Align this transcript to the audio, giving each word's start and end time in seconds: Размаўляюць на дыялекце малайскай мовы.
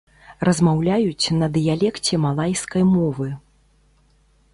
Размаўляюць 0.47 1.33
на 1.41 1.49
дыялекце 1.57 2.13
малайскай 2.25 2.83
мовы. 2.95 3.27